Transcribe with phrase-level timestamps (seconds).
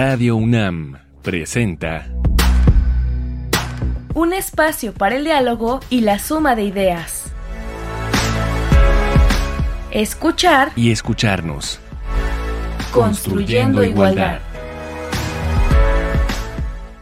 [0.00, 2.06] Radio UNAM presenta
[4.14, 7.32] Un espacio para el diálogo y la suma de ideas.
[9.90, 11.80] Escuchar y escucharnos.
[12.92, 14.38] Construyendo igualdad.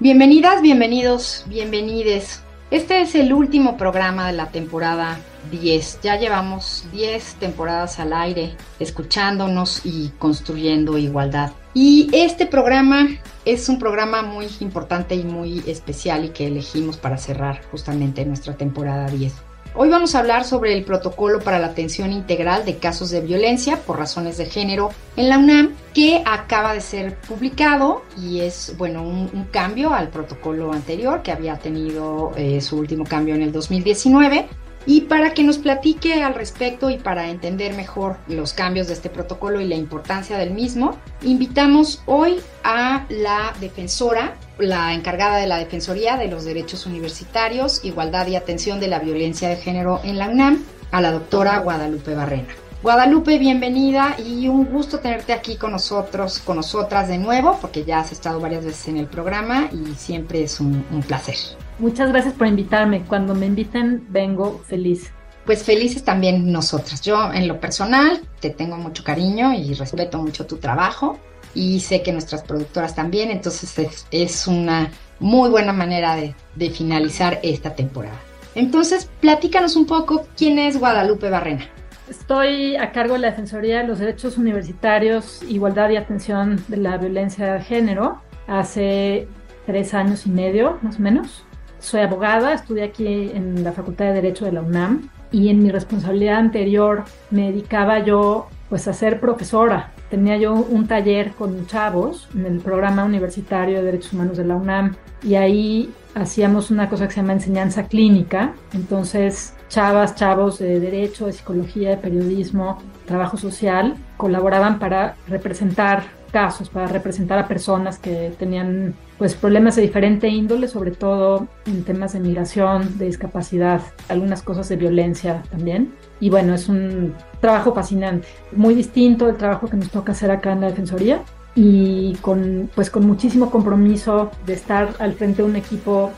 [0.00, 2.42] Bienvenidas, bienvenidos, bienvenides.
[2.70, 5.18] Este es el último programa de la temporada
[5.50, 6.00] 10.
[6.02, 11.52] Ya llevamos 10 temporadas al aire escuchándonos y construyendo igualdad.
[11.78, 13.06] Y este programa
[13.44, 18.56] es un programa muy importante y muy especial y que elegimos para cerrar justamente nuestra
[18.56, 19.34] temporada 10.
[19.74, 23.76] Hoy vamos a hablar sobre el protocolo para la atención integral de casos de violencia
[23.82, 29.02] por razones de género en la UNAM, que acaba de ser publicado y es, bueno,
[29.02, 34.48] un, cambio al protocolo anterior que había tenido eh, su último cambio en el 2019.
[34.88, 39.10] Y para que nos platique al respecto y para entender mejor los cambios de este
[39.10, 45.58] protocolo y la importancia del mismo, invitamos hoy a la defensora, la encargada de la
[45.58, 50.28] Defensoría de los Derechos Universitarios, Igualdad y Atención de la Violencia de Género en la
[50.28, 52.54] UNAM, a la doctora Guadalupe Barrena.
[52.80, 57.98] Guadalupe, bienvenida y un gusto tenerte aquí con nosotros, con nosotras de nuevo, porque ya
[57.98, 61.34] has estado varias veces en el programa y siempre es un, un placer.
[61.78, 63.02] Muchas gracias por invitarme.
[63.04, 65.12] Cuando me inviten, vengo feliz.
[65.44, 67.00] Pues felices también nosotras.
[67.02, 71.18] Yo en lo personal te tengo mucho cariño y respeto mucho tu trabajo
[71.54, 76.70] y sé que nuestras productoras también, entonces es, es una muy buena manera de, de
[76.70, 78.20] finalizar esta temporada.
[78.54, 81.66] Entonces, platícanos un poco quién es Guadalupe Barrena.
[82.08, 86.98] Estoy a cargo de la Defensoría de los Derechos Universitarios, Igualdad y Atención de la
[86.98, 89.26] Violencia de Género hace
[89.64, 91.45] tres años y medio, más o menos.
[91.86, 95.70] Soy abogada, estudié aquí en la Facultad de Derecho de la UNAM y en mi
[95.70, 99.92] responsabilidad anterior me dedicaba yo pues a ser profesora.
[100.10, 104.56] Tenía yo un taller con chavos en el programa universitario de Derechos Humanos de la
[104.56, 108.54] UNAM y ahí hacíamos una cosa que se llama enseñanza clínica.
[108.72, 116.02] Entonces, chavas, chavos de derecho, de psicología, de periodismo, trabajo social, colaboraban para representar
[116.32, 121.84] casos, para representar a personas que tenían pues problemas de diferente índole, sobre todo en
[121.84, 125.92] temas de migración, de discapacidad, algunas cosas de violencia también.
[126.20, 130.52] Y bueno, es un trabajo fascinante, muy distinto del trabajo que nos toca hacer acá
[130.52, 131.22] en la Defensoría
[131.54, 136.10] y con, pues, con muchísimo compromiso de estar al frente de un equipo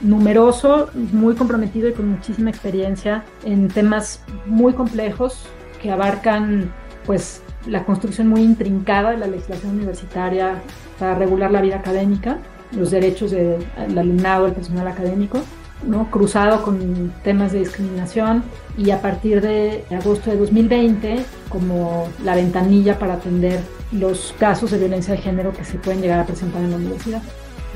[0.00, 5.46] numeroso, muy comprometido y con muchísima experiencia en temas muy complejos
[5.82, 6.72] que abarcan
[7.04, 10.62] pues la construcción muy intrincada de la legislación universitaria
[10.98, 12.38] para regular la vida académica,
[12.72, 15.40] los derechos del alumnado, del personal académico,
[15.86, 16.10] ¿no?
[16.10, 18.42] cruzado con temas de discriminación
[18.78, 23.60] y a partir de agosto de 2020 como la ventanilla para atender
[23.92, 27.22] los casos de violencia de género que se pueden llegar a presentar en la universidad.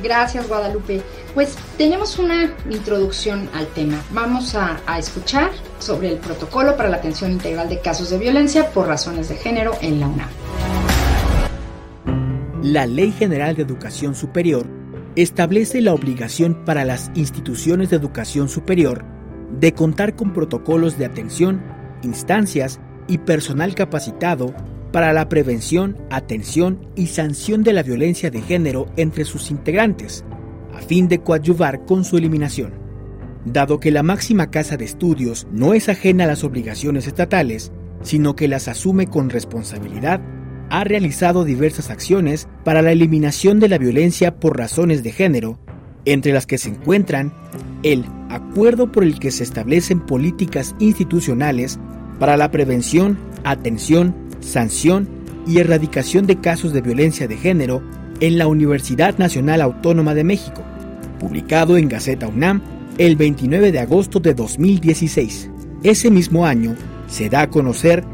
[0.03, 1.03] Gracias, Guadalupe.
[1.35, 4.03] Pues tenemos una introducción al tema.
[4.13, 8.87] Vamos a, escuchar sobre el protocolo para la atención integral de casos de violencia por
[8.87, 10.29] razones de género en la UNAM.
[12.63, 14.67] La Ley General de Educación Superior
[15.17, 19.05] establece la obligación para las instituciones de educación superior
[19.59, 21.63] de contar con protocolos de atención,
[22.03, 24.55] instancias y personal capacitado
[24.93, 30.25] para la prevención, atención y sanción de la violencia de género entre sus integrantes,
[30.75, 32.73] a fin de coadyuvar con su eliminación.
[33.45, 38.37] Dado que la máxima casa de estudios no es ajena a las obligaciones estatales, sino
[38.37, 40.21] que las asume con responsabilidad,
[40.71, 45.59] ha realizado diversas acciones para la eliminación de la violencia por razones de género,
[46.05, 47.33] entre las que se encuentran
[47.83, 51.79] el acuerdo por el que se establecen políticas institucionales
[52.19, 55.09] para la prevención, atención, sanción
[55.47, 57.83] y erradicación de casos de violencia de género
[58.21, 60.63] en la Universidad Nacional Autónoma de México,
[61.19, 62.63] publicado en Gaceta UNAM
[62.99, 65.51] el 29 de agosto de 2016.
[65.83, 66.75] Ese mismo año
[67.09, 68.05] se da a conocer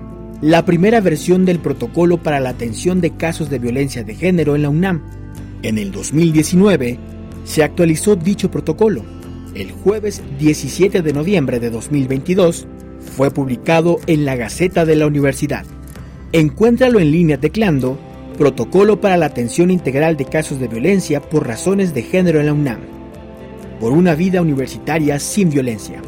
[0.40, 4.62] la primera versión del protocolo para la atención de casos de violencia de género en
[4.62, 5.02] la UNAM.
[5.62, 6.99] En el 2019
[7.44, 9.02] se actualizó dicho protocolo.
[9.55, 12.67] El jueves 17 de noviembre de 2022
[13.17, 15.64] fue publicado en la Gaceta de la Universidad.
[16.38, 17.98] Encuéntralo en línea teclando
[18.36, 22.52] Protocolo para la atención integral de casos de violencia por razones de género en la
[22.52, 22.80] UNAM.
[23.80, 26.02] Por una vida universitaria sin violencia.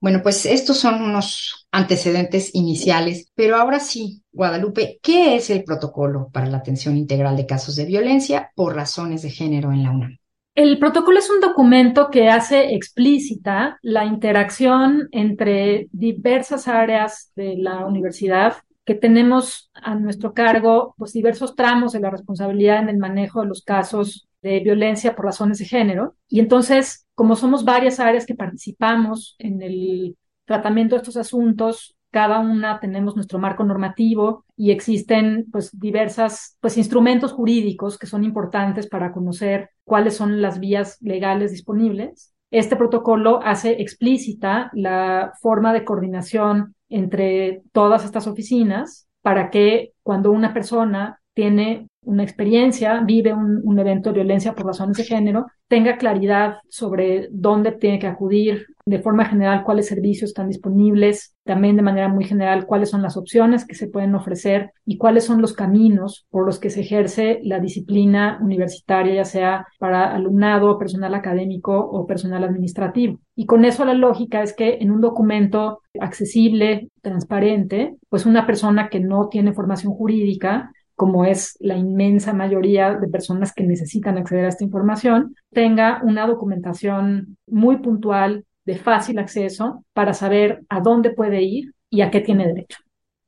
[0.00, 6.30] Bueno, pues estos son unos antecedentes iniciales, pero ahora sí, Guadalupe, ¿qué es el protocolo
[6.32, 10.18] para la atención integral de casos de violencia por razones de género en la UNAM?
[10.54, 17.84] El protocolo es un documento que hace explícita la interacción entre diversas áreas de la
[17.84, 23.40] universidad que tenemos a nuestro cargo pues diversos tramos de la responsabilidad en el manejo
[23.40, 26.14] de los casos de violencia por razones de género.
[26.28, 32.38] Y entonces, como somos varias áreas que participamos en el tratamiento de estos asuntos, cada
[32.38, 38.88] una tenemos nuestro marco normativo y existen pues diversas pues instrumentos jurídicos que son importantes
[38.88, 42.32] para conocer cuáles son las vías legales disponibles.
[42.50, 50.30] Este protocolo hace explícita la forma de coordinación entre todas estas oficinas para que cuando
[50.30, 55.96] una persona tiene una experiencia, vive un, evento de violencia por razones de género, tenga
[55.96, 61.82] claridad sobre dónde tiene que acudir, de forma general cuáles servicios están disponibles, también de
[61.82, 65.52] manera muy general cuáles son las opciones que se pueden ofrecer y cuáles son los
[65.52, 71.78] caminos por los que se ejerce la disciplina universitaria, ya sea para alumnado, personal académico
[71.78, 73.20] o personal administrativo.
[73.36, 78.88] Y con eso la lógica es que en un documento accesible, transparente, pues una persona
[78.88, 84.44] que no tiene formación jurídica como es la inmensa mayoría de personas que necesitan acceder
[84.44, 91.10] a esta información, tenga una documentación muy puntual, de fácil acceso, para saber a dónde
[91.10, 92.78] puede ir y a qué tiene derecho.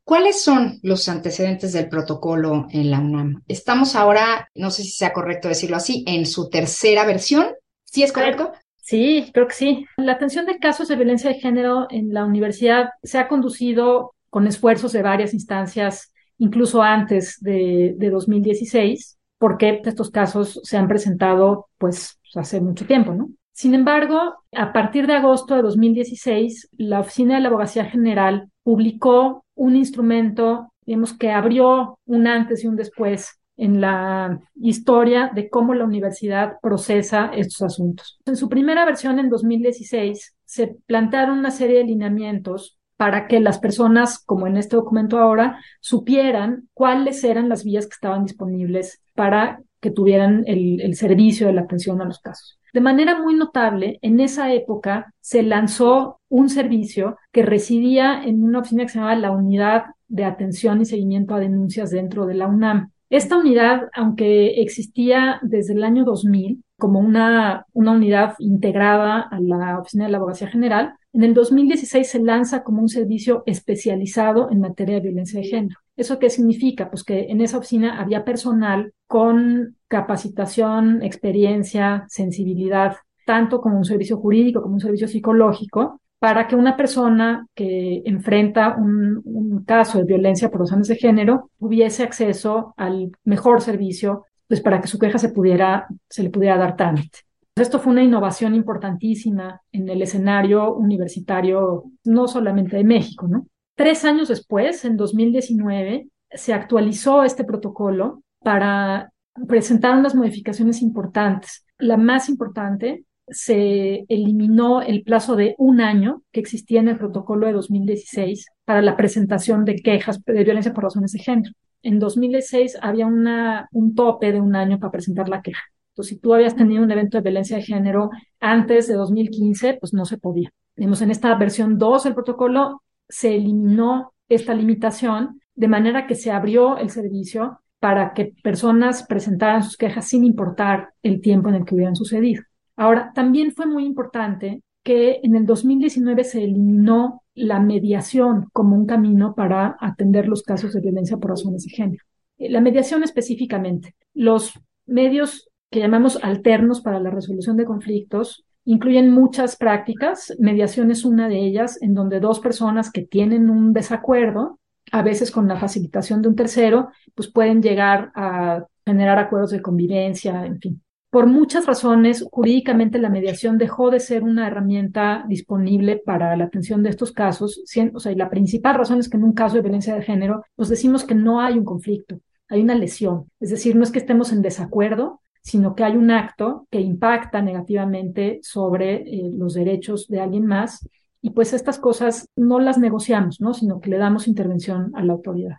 [0.05, 3.43] ¿Cuáles son los antecedentes del protocolo en la UNAM?
[3.49, 7.47] Estamos ahora, no sé si sea correcto decirlo así, en su tercera versión.
[7.85, 8.53] ¿Sí es correcto?
[8.77, 9.87] Sí, creo que sí.
[9.97, 14.47] La atención de casos de violencia de género en la universidad se ha conducido con
[14.47, 21.69] esfuerzos de varias instancias incluso antes de, de 2016, porque estos casos se han presentado
[21.79, 23.31] pues hace mucho tiempo, ¿no?
[23.57, 29.47] Sin embargo, a partir de agosto de 2016, la Oficina de la Abogacía General publicó
[29.55, 35.73] un instrumento, digamos, que abrió un antes y un después en la historia de cómo
[35.73, 38.19] la universidad procesa estos asuntos.
[38.27, 43.59] En su primera versión, en 2016, se plantearon una serie de lineamientos para que las
[43.59, 49.63] personas, como en este documento ahora, supieran cuáles eran las vías que estaban disponibles para
[49.81, 52.59] que tuvieran el, servicio de la atención a los casos.
[52.77, 58.59] De manera muy notable, en esa época se lanzó un servicio que residía en una
[58.59, 62.47] oficina que se llamaba la Unidad de Atención y Seguimiento a Denuncias dentro de la
[62.47, 62.91] UNAM.
[63.09, 69.81] Esta unidad, aunque existía desde el año 2000 como una, una unidad integrada a la
[69.81, 74.61] Oficina de la Abogacía General, en el 2016 se lanza como un servicio especializado en
[74.61, 75.81] materia de violencia de género.
[75.97, 76.91] ¿Eso qué significa?
[76.91, 84.19] Pues que en esa oficina había personal con capacitación, experiencia, sensibilidad, tanto como un servicio
[84.19, 90.51] jurídico como un servicio psicológico, para que una persona que enfrenta un, caso de violencia
[90.51, 95.31] por razones de género tuviese acceso al mejor servicio, pues para que su queja se
[95.31, 97.19] pudiera, se le pudiera dar trámite.
[97.57, 103.47] Esto fue una innovación importantísima en el escenario universitario, no solamente de México, ¿no?
[103.77, 109.13] Tres años después, en 2019, se actualizó este protocolo para
[109.47, 111.65] presentar unas modificaciones importantes.
[111.79, 117.47] La más importante, se eliminó el plazo de un año que existía en el protocolo
[117.47, 121.53] de 2016 para la presentación de quejas de violencia por razones de género.
[121.83, 125.63] En 2016 había un tope de un año para presentar la queja.
[125.93, 129.93] Entonces, si tú habías tenido un evento de violencia de género antes de 2015, pues
[129.93, 130.51] no se podía.
[130.77, 136.31] Vemos en esta versión 2 del protocolo se eliminó esta limitación de manera que se
[136.31, 141.65] abrió el servicio para que personas presentaran sus quejas sin importar el tiempo en el
[141.65, 142.43] que hubieran sucedido.
[142.77, 148.87] Ahora, también fue muy importante que en el 2019 se eliminó la mediación como un
[148.87, 152.05] camino para atender los casos de violencia por razones de género.
[152.39, 153.95] La mediación específicamente.
[154.15, 154.53] Los
[154.85, 158.45] medios que llamamos alternos para la resolución de conflictos.
[158.67, 163.73] Incluyen muchas prácticas, mediación es una de ellas, en donde dos personas que tienen un
[163.73, 164.59] desacuerdo,
[164.91, 169.63] a veces con la facilitación de un tercero, pues pueden llegar a generar acuerdos de
[169.63, 170.83] convivencia, en fin.
[171.11, 176.83] Por muchas razones, jurídicamente la mediación dejó de ser una herramienta disponible para la atención
[176.83, 177.63] de estos casos.
[177.95, 180.45] O sea, y la principal razón es que en un caso de violencia de género,
[180.57, 182.19] pues decimos que no hay un conflicto,
[182.49, 183.31] hay una lesión.
[183.39, 187.41] Es decir, no es que estemos en desacuerdo, sino que hay un acto que impacta
[187.41, 190.89] negativamente sobre eh, los derechos de alguien más
[191.23, 193.55] y pues estas cosas no las negociamos, ¿no?
[193.55, 195.55] sino que le damos intervención a la autoridad.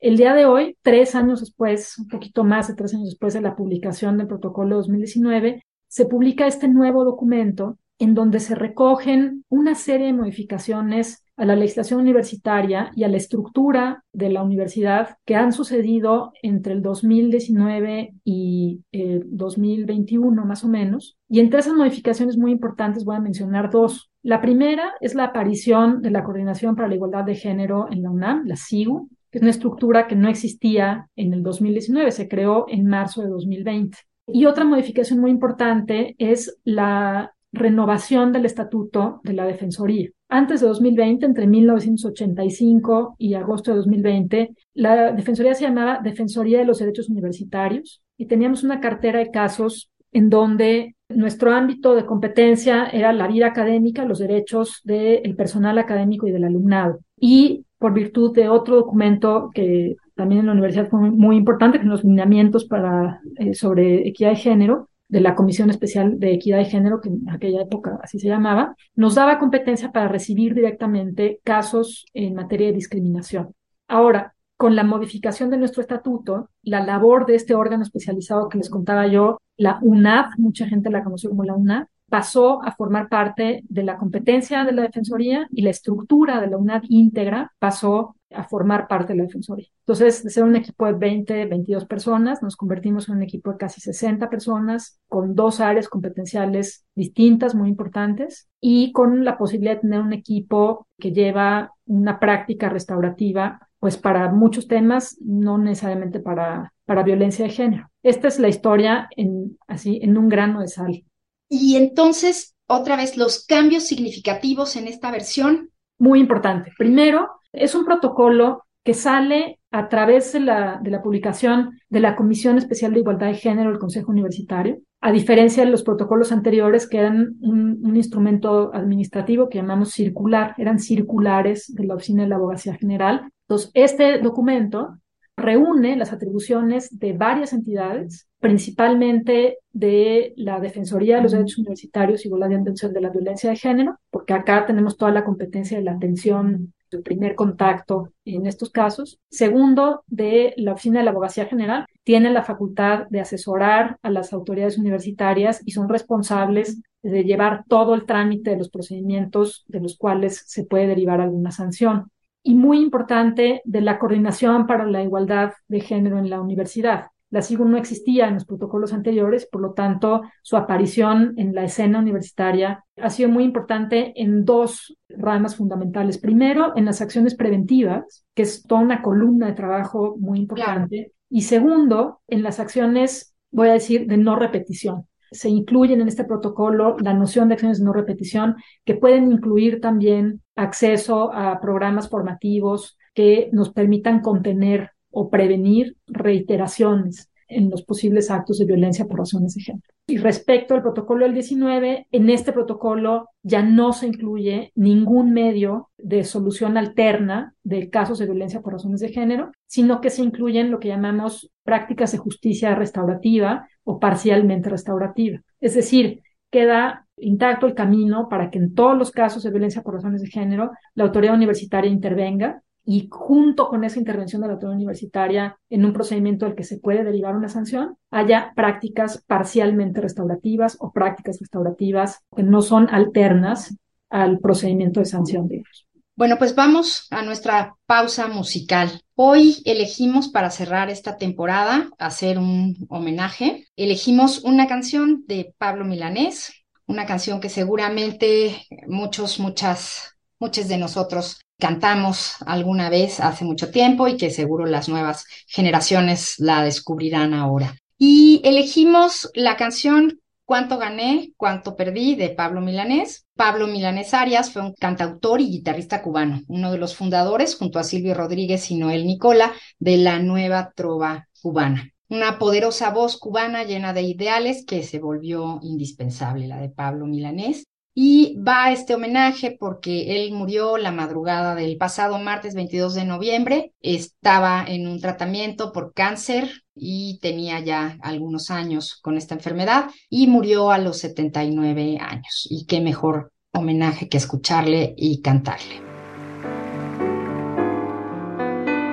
[0.00, 3.40] El día de hoy, tres años después, un poquito más de tres años después de
[3.40, 9.76] la publicación del protocolo 2019, se publica este nuevo documento en donde se recogen una
[9.76, 15.36] serie de modificaciones a la legislación universitaria y a la estructura de la universidad que
[15.36, 21.16] han sucedido entre el 2019 y 2021 eh, más o menos.
[21.28, 24.10] Y entre esas modificaciones muy importantes voy a mencionar dos.
[24.22, 28.10] La primera es la aparición de la Coordinación para la Igualdad de Género en la
[28.10, 32.66] UNAM, la CIU, que es una estructura que no existía en el 2019, se creó
[32.68, 33.96] en marzo de 2020.
[34.26, 40.10] Y otra modificación muy importante es la renovación del estatuto de la Defensoría.
[40.28, 46.66] Antes de 2020, entre 1985 y agosto de 2020, la Defensoría se llamaba Defensoría de
[46.66, 52.86] los Derechos Universitarios y teníamos una cartera de casos en donde nuestro ámbito de competencia
[52.86, 57.00] era la vida académica, los derechos del personal académico y del alumnado.
[57.18, 61.84] Y por virtud de otro documento que también en la universidad fue muy importante, que
[61.84, 66.58] son los lineamientos para, eh, sobre equidad de género, de la Comisión Especial de Equidad
[66.58, 71.40] de Género, que en aquella época así se llamaba, nos daba competencia para recibir directamente
[71.44, 73.54] casos en materia de discriminación.
[73.88, 78.68] Ahora, con la modificación de nuestro estatuto, la labor de este órgano especializado que les
[78.68, 83.62] contaba yo, la UNAD, mucha gente la conoció como la UNAD, pasó a formar parte
[83.68, 88.44] de la competencia de la Defensoría y la estructura de la UNAD íntegra pasó a
[88.44, 89.68] formar parte de la Defensoría.
[89.80, 93.58] Entonces, de ser un equipo de 20, 22 personas, nos convertimos en un equipo de
[93.58, 99.80] casi 60 personas, con dos áreas competenciales distintas, muy importantes, y con la posibilidad de
[99.80, 106.72] tener un equipo que lleva una práctica restaurativa pues para muchos temas, no necesariamente para,
[106.84, 107.90] para violencia de género.
[108.02, 111.04] Esta es la historia en, así, en un grano de sal.
[111.48, 115.70] Y entonces, otra vez, los cambios significativos en esta versión.
[115.96, 116.72] Muy importante.
[116.76, 122.16] Primero, es un protocolo que sale a través de la, de la publicación de la
[122.16, 126.88] Comisión Especial de Igualdad de Género del Consejo Universitario, a diferencia de los protocolos anteriores
[126.88, 132.30] que eran un, un, instrumento administrativo que llamamos circular, eran circulares de la Oficina de
[132.30, 134.98] la Abogacía General, entonces, este documento
[135.34, 142.28] reúne las atribuciones de varias entidades, principalmente de la Defensoría de los Derechos Universitarios y
[142.28, 145.92] la Atención de la Violencia de Género, porque acá tenemos toda la competencia de la
[145.92, 149.18] atención el primer contacto en estos casos.
[149.28, 154.32] Segundo, de la Oficina de la Abogacía General, tiene la facultad de asesorar a las
[154.32, 159.96] autoridades universitarias y son responsables de llevar todo el trámite de los procedimientos de los
[159.96, 162.10] cuales se puede derivar alguna sanción
[162.42, 167.08] y muy importante de la coordinación para la igualdad de género en la universidad.
[167.30, 171.64] La SIGU no existía en los protocolos anteriores, por lo tanto, su aparición en la
[171.64, 176.18] escena universitaria ha sido muy importante en dos ramas fundamentales.
[176.18, 181.12] Primero, en las acciones preventivas, que es toda una columna de trabajo muy importante.
[181.28, 186.24] Y segundo, en las acciones, voy a decir, de no repetición se incluyen en este
[186.24, 192.08] protocolo la noción de acciones de no repetición, que pueden incluir también acceso a programas
[192.08, 199.18] formativos que nos permitan contener o prevenir reiteraciones en los posibles actos de violencia por
[199.18, 199.88] razones de género.
[200.06, 205.90] Y respecto al protocolo del 19, en este protocolo ya no se incluye ningún medio
[205.98, 210.70] de solución alterna de casos de violencia por razones de género, sino que se incluyen
[210.70, 215.40] lo que llamamos prácticas de justicia restaurativa o parcialmente restaurativa.
[215.60, 219.94] Es decir, queda intacto el camino para que en todos los casos de violencia por
[219.94, 224.78] razones de género la autoridad universitaria intervenga y junto con esa intervención de la autoridad
[224.78, 230.78] universitaria en un procedimiento del que se puede derivar una sanción, haya prácticas parcialmente restaurativas
[230.80, 233.76] o prácticas restaurativas que no son alternas
[234.08, 235.86] al procedimiento de sanción ellos.
[236.16, 239.02] Bueno, pues vamos a nuestra pausa musical.
[239.14, 243.66] Hoy elegimos para cerrar esta temporada hacer un homenaje.
[243.76, 246.54] Elegimos una canción de Pablo Milanés,
[246.86, 254.08] una canción que seguramente muchos, muchas, muchos de nosotros cantamos alguna vez hace mucho tiempo
[254.08, 257.76] y que seguro las nuevas generaciones la descubrirán ahora.
[257.98, 263.26] Y elegimos la canción Cuánto gané, cuánto perdí de Pablo Milanés.
[263.36, 267.84] Pablo Milanés Arias fue un cantautor y guitarrista cubano, uno de los fundadores, junto a
[267.84, 271.92] Silvio Rodríguez y Noel Nicola, de la nueva trova cubana.
[272.08, 277.66] Una poderosa voz cubana llena de ideales que se volvió indispensable, la de Pablo Milanés.
[278.00, 283.72] Y va este homenaje porque él murió la madrugada del pasado martes 22 de noviembre.
[283.80, 290.28] Estaba en un tratamiento por cáncer y tenía ya algunos años con esta enfermedad y
[290.28, 292.46] murió a los 79 años.
[292.48, 295.82] Y qué mejor homenaje que escucharle y cantarle.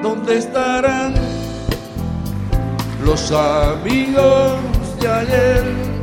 [0.01, 1.13] ¿Dónde estarán
[3.03, 4.57] los amigos
[4.99, 5.94] de ayer?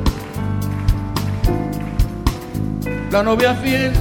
[3.13, 3.93] La novia fiel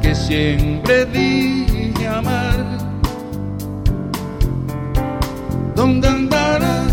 [0.00, 2.64] que siempre dije amar.
[5.76, 6.84] ¿Dónde andará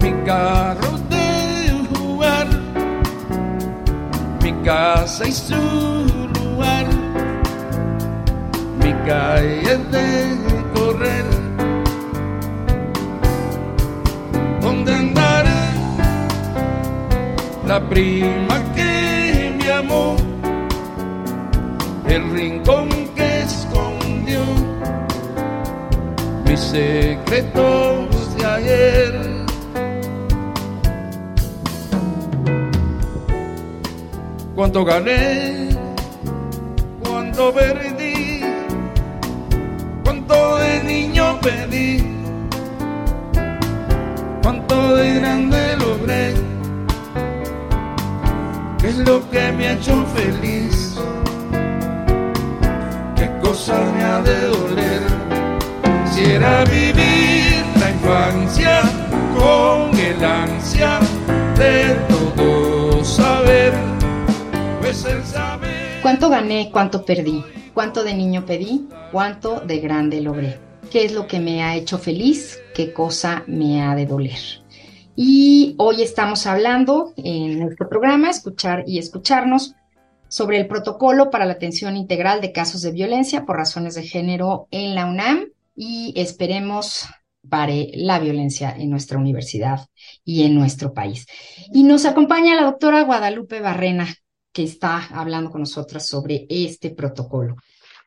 [0.00, 1.26] mi carro de
[1.92, 2.46] jugar?
[4.44, 5.56] Mi casa y su
[6.38, 6.86] lugar,
[8.80, 10.05] mi calle de
[17.78, 20.16] la prima que me amó?
[22.08, 24.40] El rincón que escondió
[26.46, 29.36] mis secretos de ayer.
[34.54, 35.68] cuánto gané,
[37.04, 38.40] cuánto perdí,
[40.02, 42.02] cuánto de niño pedí,
[44.42, 46.55] cuánto de grande logré,
[48.86, 50.94] es lo que me ha hecho feliz,
[53.16, 55.02] qué cosa me ha de doler,
[56.12, 58.82] si era vivir la infancia
[59.36, 61.00] con el ansia
[61.56, 63.72] de todo saber.
[64.80, 66.70] Pues el saber ¿Cuánto gané?
[66.70, 67.42] ¿Cuánto perdí?
[67.74, 68.88] ¿Cuánto de niño pedí?
[69.10, 70.60] ¿Cuánto de grande logré?
[70.92, 72.60] ¿Qué es lo que me ha hecho feliz?
[72.72, 74.38] ¿Qué cosa me ha de doler?
[75.18, 79.74] Y hoy estamos hablando en nuestro programa, Escuchar y Escucharnos,
[80.28, 84.68] sobre el protocolo para la atención integral de casos de violencia por razones de género
[84.70, 87.06] en la UNAM y esperemos
[87.48, 89.86] pare la violencia en nuestra universidad
[90.22, 91.26] y en nuestro país.
[91.72, 94.08] Y nos acompaña la doctora Guadalupe Barrena,
[94.52, 97.56] que está hablando con nosotras sobre este protocolo.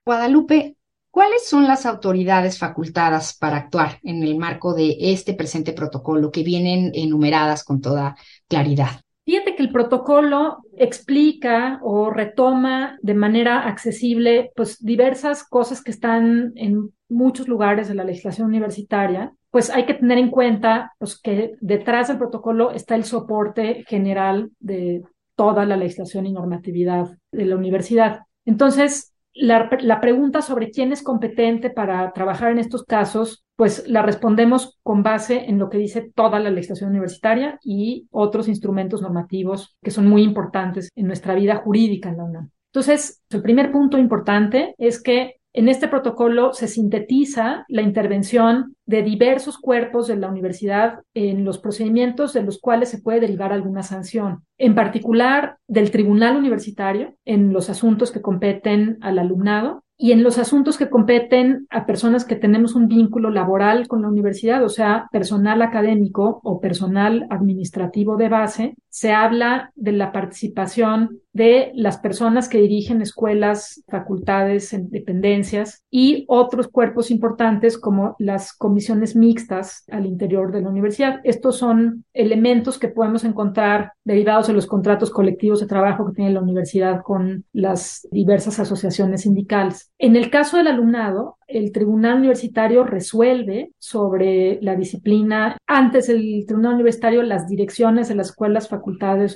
[0.05, 0.75] Guadalupe,
[1.19, 6.43] ¿cuáles son las autoridades facultadas para actuar en el marco de este presente protocolo que
[6.43, 8.15] vienen enumeradas con toda
[8.47, 9.01] claridad?
[9.25, 16.53] Fíjate que el protocolo explica o retoma de manera accesible pues diversas cosas que están
[16.55, 19.33] en muchos lugares de la legislación universitaria.
[19.51, 24.51] Pues hay que tener en cuenta pues, que detrás del protocolo está el soporte general
[24.61, 25.03] de
[25.35, 28.21] toda la legislación y normatividad de la universidad.
[28.45, 34.77] Entonces, la, pregunta sobre quién es competente para trabajar en estos casos, pues la respondemos
[34.83, 39.91] con base en lo que dice toda la legislación universitaria y otros instrumentos normativos que
[39.91, 42.49] son muy importantes en nuestra vida jurídica en la UNAM.
[42.71, 49.03] Entonces, el primer punto importante es que en este protocolo se sintetiza la intervención de
[49.03, 53.83] diversos cuerpos de la universidad en los procedimientos de los cuales se puede derivar alguna
[53.83, 60.23] sanción, en particular del tribunal universitario en los asuntos que competen al alumnado y en
[60.23, 64.69] los asuntos que competen a personas que tenemos un vínculo laboral con la universidad, o
[64.69, 71.99] sea, personal académico o personal administrativo de base, se habla de la participación de las
[71.99, 80.05] personas que dirigen escuelas, facultades, dependencias y otros cuerpos importantes como las comisiones mixtas al
[80.05, 81.21] interior de la universidad.
[81.23, 86.33] Estos son elementos que podemos encontrar derivados de los contratos colectivos de trabajo que tiene
[86.33, 89.91] la universidad con las diversas asociaciones sindicales.
[89.97, 95.57] En el caso del alumnado, el tribunal universitario resuelve sobre la disciplina.
[95.65, 98.78] Antes del tribunal universitario, las direcciones de las escuelas, facultades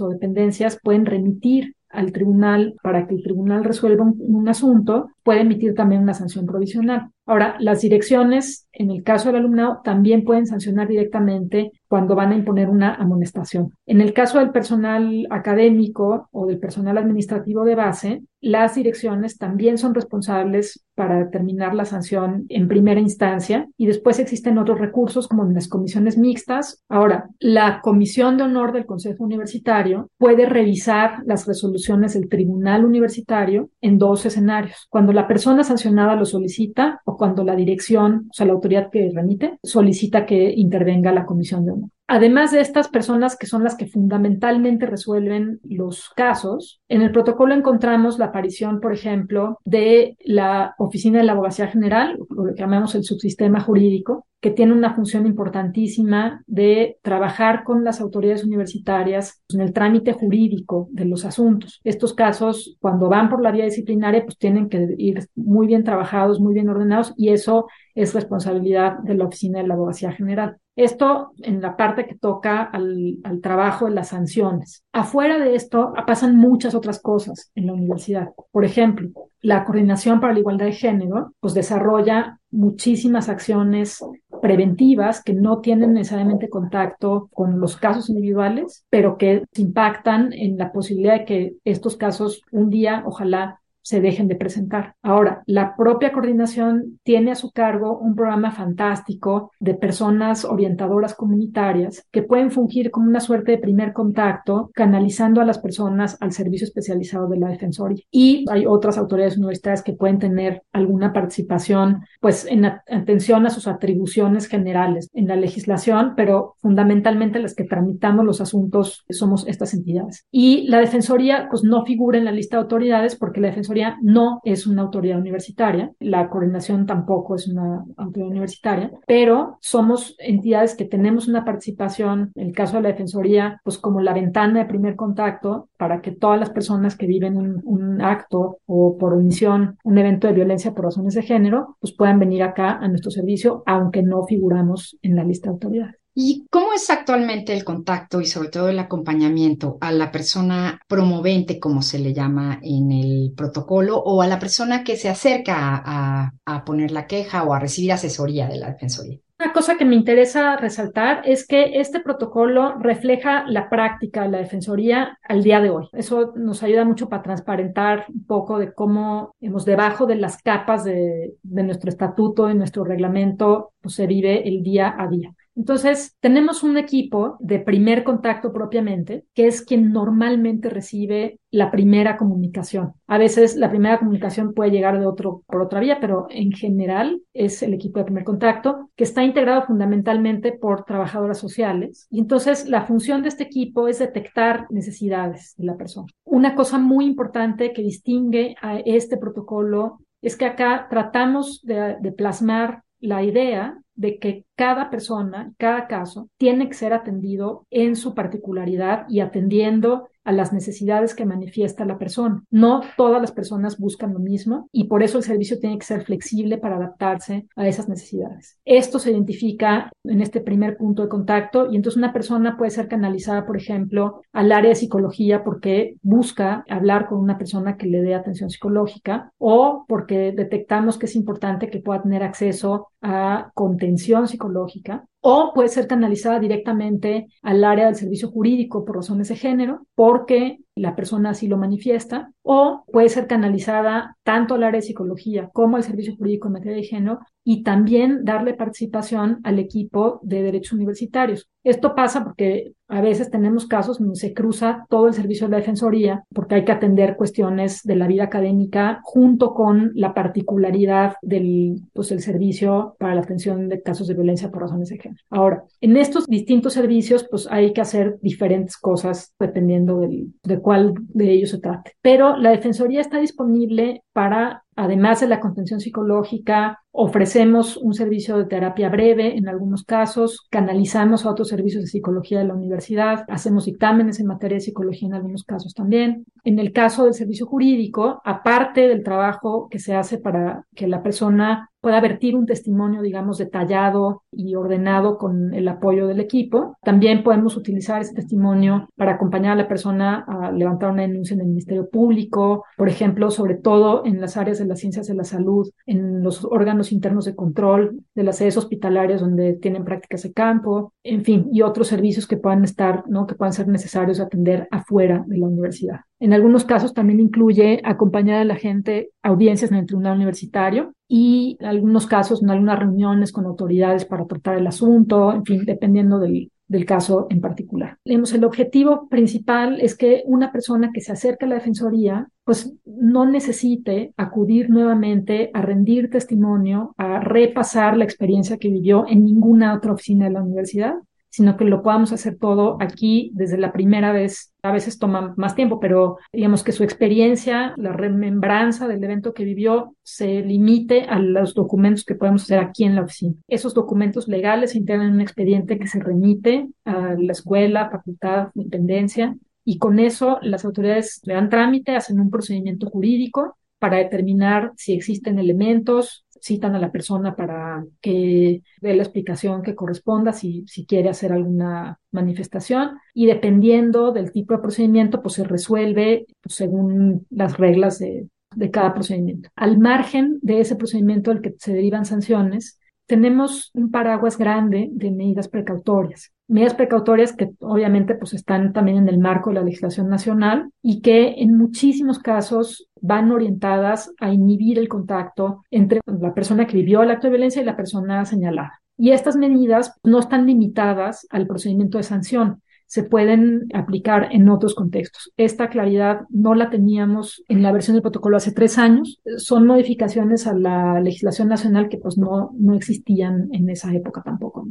[0.02, 5.42] o dependencias pueden remitir al tribunal para que el tribunal resuelva un, un, asunto, puede
[5.42, 7.12] emitir también una sanción provisional.
[7.26, 12.36] Ahora, las direcciones, en el caso del alumnado, también pueden sancionar directamente cuando van a
[12.36, 13.74] imponer una amonestación.
[13.86, 19.78] En el caso del personal académico o del personal administrativo de base, las direcciones también
[19.78, 25.46] son responsables para determinar la sanción en primera instancia y después existen otros recursos como
[25.46, 26.84] en las comisiones mixtas.
[26.90, 33.70] Ahora, la comisión de honor del Consejo Universitario puede revisar las resoluciones del Tribunal Universitario
[33.82, 34.88] en dos escenarios.
[34.90, 39.12] Cuando la persona sancionada lo solicita o cuando la dirección, o sea, la autoridad que
[39.14, 41.90] remite, solicita que intervenga la comisión de honor.
[42.16, 47.56] Además de estas personas que son las que fundamentalmente resuelven los casos, en el protocolo
[47.56, 52.94] encontramos la aparición, por ejemplo, de la Oficina de la Abogacía General, lo que llamamos
[52.94, 59.62] el subsistema jurídico, que tiene una función importantísima de trabajar con las autoridades universitarias en
[59.62, 61.82] el trámite jurídico de los asuntos.
[61.84, 66.40] Estos casos, cuando van por la vía disciplinaria, pues tienen que ir muy bien trabajados,
[66.40, 70.58] muy bien ordenados, y eso es responsabilidad de la Oficina de la Abogacía General.
[70.76, 74.84] Esto en la parte que toca al, al, trabajo de las sanciones.
[74.92, 78.30] Afuera de esto pasan muchas otras cosas en la universidad.
[78.52, 79.10] Por ejemplo,
[79.42, 84.00] la Coordinación para la Igualdad de Género pues desarrolla muchísimas acciones
[84.42, 90.72] preventivas que no tienen necesariamente contacto con los casos individuales, pero que impactan en la
[90.72, 94.96] posibilidad de que estos casos un día, ojalá, se dejen de presentar.
[95.04, 102.08] Ahora, la propia coordinación tiene a su cargo un programa fantástico de personas orientadoras comunitarias
[102.12, 106.66] que pueden fungir como una suerte de primer contacto, canalizando a las personas al servicio
[106.66, 108.04] especializado de la Defensoría.
[108.10, 113.68] Y hay otras autoridades universitarias que pueden tener alguna participación, pues, en atención a sus
[113.68, 120.26] atribuciones generales en la legislación, pero fundamentalmente las que tramitamos los asuntos somos estas entidades.
[120.32, 124.40] Y la Defensoría, pues, no figura en la lista de autoridades porque la Defensoría no
[124.44, 130.86] es una autoridad universitaria, la coordinación tampoco es una autoridad universitaria, pero somos entidades que
[130.86, 134.96] tenemos una participación, en el caso de la Defensoría, pues como la ventana de primer
[134.96, 140.28] contacto para que todas las personas que viven un, acto o por omisión un evento
[140.28, 144.24] de violencia por razones de género, pues puedan venir acá a nuestro servicio, aunque no
[144.26, 146.03] figuramos en la lista de autoridades.
[146.16, 151.60] ¿Y cómo es actualmente el contacto y sobre todo el acompañamiento a la persona promovente,
[151.60, 156.32] como se le llama en el protocolo, o a la persona que se acerca a,
[156.46, 159.18] a poner la queja o a recibir asesoría de la Defensoría?
[159.40, 164.38] Una cosa que me interesa resaltar es que este protocolo refleja la práctica de la
[164.38, 165.90] Defensoría al día de hoy.
[165.94, 170.84] Eso nos ayuda mucho para transparentar un poco de cómo, hemos debajo de las capas
[170.84, 175.34] de, de nuestro estatuto y nuestro reglamento, pues se vive el día a día.
[175.56, 182.18] Entonces, tenemos un equipo de primer contacto propiamente, que es quien normalmente recibe la primera
[182.18, 182.94] comunicación.
[183.06, 187.22] A veces la primera comunicación puede llegar de otro, por otra vía, pero en general
[187.34, 192.08] es el equipo de primer contacto, que está integrado fundamentalmente por trabajadoras sociales.
[192.10, 196.08] Y entonces la función de este equipo es detectar necesidades de la persona.
[196.24, 202.12] Una cosa muy importante que distingue a este protocolo es que acá tratamos de, de
[202.12, 208.14] plasmar la idea de que cada persona, cada caso, tiene que ser atendido en su
[208.14, 212.44] particularidad y atendiendo a las necesidades que manifiesta la persona.
[212.50, 216.04] No todas las personas buscan lo mismo y por eso el servicio tiene que ser
[216.04, 218.58] flexible para adaptarse a esas necesidades.
[218.66, 222.88] Esto se identifica en este primer punto de contacto y entonces una persona puede ser
[222.88, 228.02] canalizada, por ejemplo, al área de psicología porque busca hablar con una persona que le
[228.02, 233.52] dé atención psicológica o porque detectamos que es importante que pueda tener acceso a
[233.84, 239.38] contención psicológica o puede ser canalizada directamente al área del servicio jurídico por razones de
[239.38, 244.88] género, porque la persona así lo manifiesta, o puede ser canalizada tanto al área de
[244.88, 250.20] psicología como al servicio jurídico en materia de género y también darle participación al equipo
[250.24, 251.48] de derechos universitarios.
[251.64, 255.58] Esto pasa porque a veces tenemos casos donde se cruza todo el servicio de la
[255.58, 261.82] defensoría porque hay que atender cuestiones de la vida académica junto con la particularidad del
[261.94, 265.13] pues, el servicio para la atención de casos de violencia por razones de género.
[265.30, 271.32] Ahora, en estos distintos servicios pues hay que hacer diferentes cosas dependiendo de cuál de
[271.32, 271.94] ellos se trate.
[272.02, 278.46] Pero la defensoría está disponible para Además de la contención psicológica, ofrecemos un servicio de
[278.46, 283.66] terapia breve en algunos casos, canalizamos a otros servicios de psicología de la universidad, hacemos
[283.66, 286.26] dictámenes en materia de psicología en algunos casos también.
[286.44, 291.02] En el caso del servicio jurídico, aparte del trabajo que se hace para que la
[291.04, 296.78] persona pueda vertir un testimonio, digamos, detallado y ordenado con el apoyo del equipo.
[296.82, 301.42] También podemos utilizar ese testimonio para acompañar a la persona a levantar una denuncia en
[301.42, 305.24] el Ministerio Público, por ejemplo, sobre todo en las áreas de las ciencias de la
[305.24, 310.34] salud, en los órganos internos de control de las sedes hospitalarias donde tienen prácticas de
[310.34, 313.28] campo, en fin, y otros servicios que puedan estar, ¿no?
[313.28, 316.02] que puedan ser necesarios atender afuera de la universidad.
[316.20, 320.94] En algunos casos también incluye acompañar a la gente a audiencias en el tribunal universitario
[321.08, 325.66] y en algunos casos en algunas reuniones con autoridades para tratar el asunto, en fin,
[325.66, 326.50] dependiendo del,
[326.88, 328.00] caso en particular.
[328.04, 333.26] el objetivo principal es que una persona que se acerca a la defensoría pues no
[333.26, 339.94] necesite acudir nuevamente a rendir testimonio, a repasar la experiencia que vivió en ninguna otra
[339.94, 340.96] oficina de la universidad,
[341.34, 344.54] sino que lo podamos hacer todo aquí desde la primera vez.
[344.62, 349.44] A veces toma más tiempo, pero digamos que su experiencia, la remembranza del evento que
[349.44, 353.34] vivió, se limite a los documentos que podemos hacer aquí en la oficina.
[353.48, 358.50] Esos documentos legales se integran en un expediente que se remite a la escuela, facultad,
[358.54, 364.72] dependencia, y con eso las autoridades le dan trámite, hacen un procedimiento jurídico para determinar
[364.78, 370.64] si existen elementos, citan a la persona para que dé la explicación que corresponda si,
[370.68, 376.56] si quiere hacer alguna manifestación y dependiendo del tipo de procedimiento, pues se resuelve pues,
[376.56, 379.50] según las reglas de, de cada procedimiento.
[379.56, 382.80] Al margen de ese procedimiento del que se derivan sanciones,
[383.14, 386.32] tenemos un paraguas grande de medidas precautorias.
[386.48, 391.02] Medidas precautorias que obviamente pues están también en el marco de la legislación nacional y
[391.02, 397.04] que en muchísimos casos van orientadas a inhibir el contacto entre la persona que vivió
[397.04, 398.82] el acto de violencia y la persona señalada.
[398.98, 402.63] Y estas medidas no están limitadas al procedimiento de sanción,
[402.94, 405.34] se pueden aplicar en otros contextos.
[405.36, 409.20] Esta claridad no la teníamos en la versión del protocolo hace tres años.
[409.38, 414.68] Son modificaciones a la legislación nacional que pues no, no existían en esa época tampoco.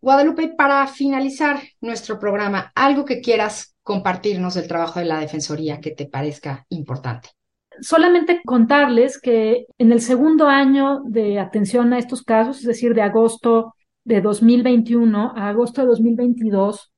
[0.00, 5.90] Guadalupe, para finalizar nuestro programa, algo que quieras compartirnos del trabajo de la Defensoría que
[5.90, 7.28] te parezca importante.
[7.82, 13.02] Solamente contarles que en el segundo año de atención a estos casos, es decir, de
[13.02, 16.90] agosto de 2021 a agosto de 2022,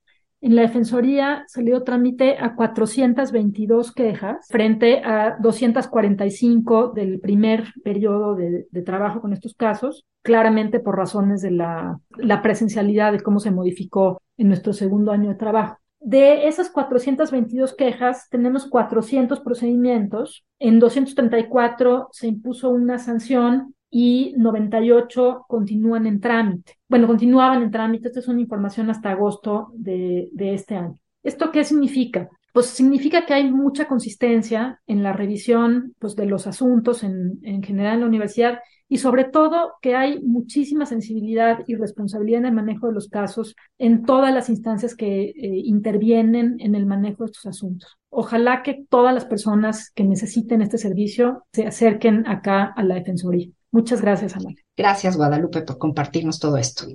[0.43, 8.67] en la Defensoría salió trámite a 422 quejas frente a 245 del primer periodo de,
[8.85, 14.21] trabajo con estos casos, claramente por razones de la, la presencialidad de cómo se modificó
[14.37, 15.79] en nuestro segundo año de trabajo.
[16.01, 20.45] De esas 422 quejas, tenemos 400 procedimientos.
[20.59, 26.79] En 234 se impuso una sanción y 98 continúan en trámite.
[26.89, 28.09] Bueno, continuaban en trámite.
[28.09, 30.99] Esta es una información hasta agosto de, de este año.
[31.23, 32.31] ¿Esto qué significa?
[32.55, 37.63] Pues significa que hay mucha consistencia en la revisión pues, de los asuntos en, en
[37.63, 42.55] general en la universidad y sobre todo que hay muchísima sensibilidad y responsabilidad en el
[42.55, 47.31] manejo de los casos en todas las instancias que eh, intervienen en el manejo de
[47.31, 47.99] estos asuntos.
[48.09, 53.51] Ojalá que todas las personas que necesiten este servicio se acerquen acá a la Defensoría.
[53.73, 54.51] Muchas gracias, Ana.
[54.77, 56.87] Gracias, Guadalupe, por compartirnos todo esto.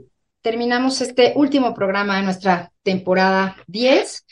[0.41, 4.25] Terminamos este último programa de nuestra temporada 10.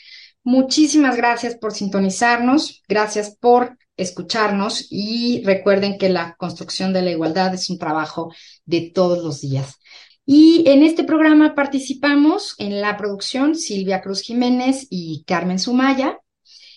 [0.44, 7.52] Muchísimas gracias por sintonizarnos, gracias por escucharnos y recuerden que la construcción de la igualdad
[7.52, 8.32] es un trabajo
[8.64, 9.80] de todos los días.
[10.24, 16.20] Y en este programa participamos en la producción Silvia Cruz Jiménez y Carmen Sumaya.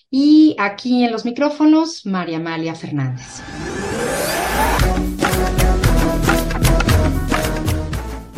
[0.10, 3.42] Y aquí en los micrófonos, María Amalia Fernández.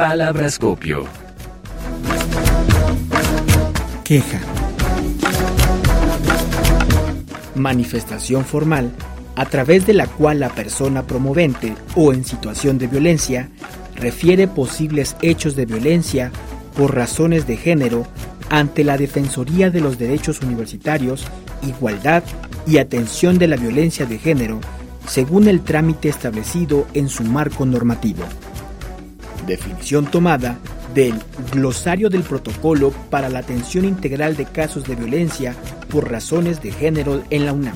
[0.02, 1.06] Palabrascopio.
[4.04, 4.40] Queja
[7.54, 8.90] manifestación formal
[9.36, 13.52] a través de la cual la persona promovente o en situación de violencia
[13.96, 16.32] refiere posibles hechos de violencia
[16.76, 18.08] por razones de género
[18.50, 21.28] ante la Defensoría de los Derechos Universitarios,
[21.62, 22.24] Igualdad
[22.66, 24.62] y Atención de la Violencia de Género,
[25.06, 28.24] según el trámite establecido en su marco normativo.
[29.46, 30.58] Definición tomada
[30.94, 31.16] del
[31.52, 35.56] Glosario del Protocolo para la Atención Integral de Casos de Violencia
[35.90, 37.76] por Razones de Género en la UNAM.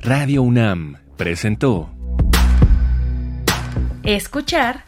[0.00, 1.90] Radio UNAM presentó
[4.04, 4.87] Escuchar